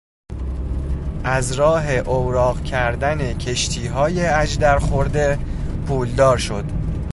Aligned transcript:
از 1.23 1.51
راه 1.51 1.91
اوراق 1.91 2.63
کردن 2.63 3.37
کشتیهای 3.37 4.25
اژدر 4.25 4.79
خورده 4.79 5.39
پولدار 5.87 6.37
شد. 6.37 6.65